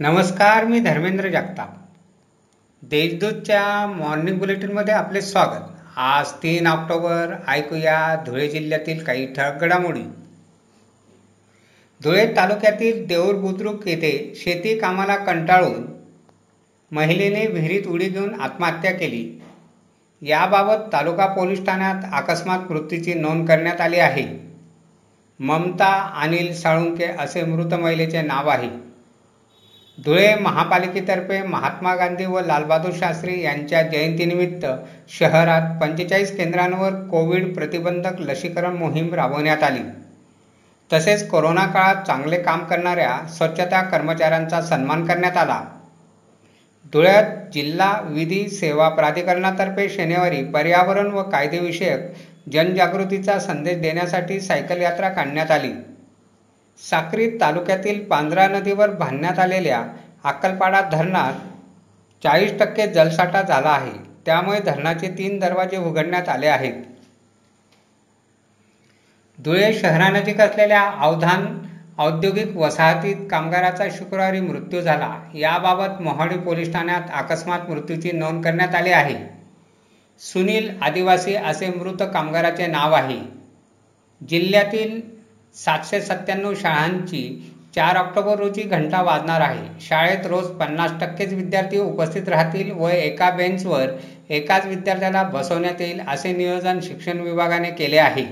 नमस्कार 0.00 0.64
मी 0.64 0.80
धर्मेंद्र 0.80 1.28
जगताप. 1.28 1.68
देशदूतच्या 2.82 3.86
मॉर्निंग 3.86 4.38
बुलेटिनमध्ये 4.38 4.94
आपले 4.94 5.20
स्वागत. 5.20 5.62
आज 5.96 6.32
तीन 6.32 6.66
ऑक्टोबर 6.66 7.34
ऐकूया 7.48 8.22
धुळे 8.26 8.48
जिल्ह्यातील 8.48 9.04
काही 9.04 9.34
ठळक 9.34 9.60
घडामोडी. 9.60 10.02
धुळे 12.02 12.36
तालुक्यातील 12.36 13.06
देऊर 13.06 13.34
बुद्रुक 13.34 13.88
येथे 13.88 14.32
शेती 14.36 14.78
कामाला 14.78 15.16
कंटाळून 15.16 15.86
महिलेने 16.92 17.46
विहिरीत 17.46 17.86
उडी 17.86 18.08
घेऊन 18.08 18.40
आत्महत्या 18.40 18.92
केली. 18.92 19.42
याबाबत 20.22 20.92
तालुका 20.92 21.26
पोलीस 21.26 21.66
ठाण्यात 21.66 22.04
अकस्मात 22.12 22.58
मृत्यूची 22.70 23.14
नोंद 23.14 23.48
करण्यात 23.48 23.80
आली 23.80 23.98
आहे. 23.98 24.52
ममता 25.40 26.20
अनिल 26.22 26.54
साळुंके 26.54 27.04
असे 27.04 27.44
मृत 27.44 27.74
महिलेचे 27.74 28.22
नाव 28.22 28.48
आहे. 28.48 28.85
धुळे 30.04 30.34
महापालिकेतर्फे 30.34 31.42
महात्मा 31.42 31.94
गांधी 31.94 32.24
व 32.26 32.40
लालबहादूर 32.40 32.90
शास्त्री 32.98 33.42
यांच्या 33.42 33.82
जयंतीनिमित्त 33.82 34.66
शहरात 35.08 35.80
पंचेचाळीस 35.80 36.36
केंद्रांवर 36.36 36.90
कोविड 36.90 37.54
प्रतिबंधक 37.54 38.20
लसीकरण 38.20 38.76
मोहीम 38.76 39.14
राबवण्यात 39.14 39.62
आली. 39.62 39.80
तसेच 40.92 41.28
कोरोना 41.28 41.66
काळात 41.66 42.04
चांगले 42.06 42.42
काम 42.42 42.64
करणाऱ्या 42.64 43.28
स्वच्छता 43.28 43.82
कर्मचाऱ्यांचा 43.82 44.62
सन्मान 44.62 45.06
करण्यात 45.06 45.36
आला. 45.36 45.60
धुळ्यात 46.92 47.24
जिल्हा 47.52 48.00
विधी 48.04 48.48
सेवा 48.48 48.88
प्राधिकरणातर्फे 48.88 49.88
शनिवारी 49.88 50.44
पर्यावरण 50.44 51.06
व 51.06 51.22
कायदेविषयक 51.22 52.00
जनजागृतीचा 52.52 53.38
संदेश 53.38 53.76
देण्यासाठी 53.76 54.40
सायकल 54.40 54.82
यात्रा 54.82 55.08
काढण्यात 55.08 55.50
आली. 55.50 55.72
साक्री 56.78 57.38
तालुक्यातील 57.40 58.04
पांढरा 58.04 58.48
नदीवर 58.48 58.90
बांधण्यात 58.90 59.38
आलेल्या 59.38 59.86
अक्कलपाडा 60.24 60.80
धरणात 60.80 61.32
चाळीस 62.22 62.58
टक्के 62.58 62.86
जलसाठा 62.86 63.42
झाला 63.42 63.68
आहे. 63.68 63.92
त्यामुळे 64.26 64.60
धरणाचे 64.60 65.08
तीन 65.08 65.38
दरवाजे 65.38 65.76
उघडण्यात 65.76 66.28
आले 66.28 66.46
आहेत. 66.46 66.72
धुळे 69.38 69.74
शहरानजीक 69.74 70.40
असलेल्या 70.40 70.82
अवधान 70.82 71.58
औद्योगिक 71.98 72.56
वसाहतीत 72.56 73.16
कामगाराचा 73.30 73.84
शुक्रवारी 73.90 74.40
मृत्यू 74.40 74.80
झाला. 74.80 75.20
याबाबत 75.34 76.00
मोहाडी 76.00 76.38
पोलीस 76.38 76.72
ठाण्यात 76.72 77.02
अकस्मात 77.12 77.60
मृत्यूची 77.68 78.12
नोंद 78.12 78.44
करण्यात 78.44 78.74
आली 78.74 78.90
आहे. 78.90 79.16
सुनील 80.20 80.82
आदिवासी 80.82 81.34
असे 81.34 81.66
मृत 81.66 82.02
कामगाराचे 82.14 82.66
नाव 82.66 82.92
आहे. 82.92 83.20
जिल्ह्यातील 84.28 85.15
सातशे 85.56 86.00
सत्त्याण्णव 86.00 86.54
शाळांची 86.54 87.52
चार 87.74 87.96
ऑक्टोबर 87.96 88.38
रोजी 88.38 88.62
घंटा 88.62 89.02
वाजणार 89.02 89.40
आहे. 89.40 89.80
शाळेत 89.80 90.26
रोज 90.26 90.46
पन्नास 90.46 90.92
टक्केच 91.00 91.32
विद्यार्थी 91.32 91.78
उपस्थित 91.78 92.28
राहतील 92.28 92.70
व 92.70 92.88
एका 92.88 93.30
बेंचवर 93.30 93.90
एकाच 94.30 94.66
विद्यार्थ्याला 94.66 95.22
बसवण्यात 95.22 95.80
येईल 95.80 96.00
असे 96.08 96.32
नियोजन 96.32 96.80
शिक्षण 96.82 97.20
विभागाने 97.20 97.70
केले 97.70 97.96
आहे. 97.96 98.24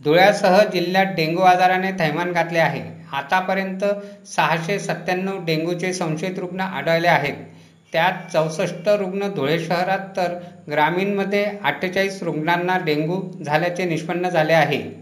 धुळ्यासह 0.00 0.58
जिल्ह्यात 0.72 1.06
डेंग्यू 1.06 1.40
आजाराने 1.40 1.90
थैमान 1.92 2.32
घातले 2.32 2.58
आहे. 2.58 2.82
आतापर्यंत 3.12 3.84
सहाशे 4.26 4.78
सत्त्याण्णव 4.78 5.44
डेंग्यूचे 5.44 5.92
संशयित 5.92 6.38
रुग्ण 6.38 6.60
आढळले 6.60 7.08
आहेत. 7.08 7.34
त्यात 7.92 8.32
चौसष्ट 8.32 8.88
रुग्ण 8.88 9.28
धुळे 9.28 9.58
शहरात 9.58 10.16
तर 10.16 10.38
ग्रामीणमध्ये 10.70 11.44
अठ्ठेचाळीस 11.64 12.22
रुग्णांना 12.22 12.78
डेंग्यू 12.78 13.20
झाल्याचे 13.44 13.84
निष्पन्न 13.84 14.28
झाले 14.28 14.52
आहे. 14.52 15.01